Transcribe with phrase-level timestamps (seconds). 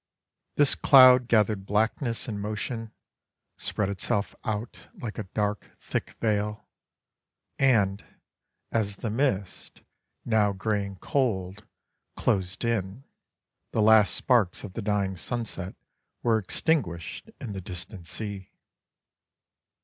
[0.55, 2.91] This cloud gathered blackness and motion,
[3.59, 6.67] spread itself out, like a dark thick veil,
[7.59, 8.03] and,
[8.71, 9.83] as the mist,
[10.25, 11.67] now grey and cold,
[12.15, 13.03] closed in,
[13.73, 15.75] the last sparks of the dying sunset
[16.23, 18.49] were extinguished in the distant sea.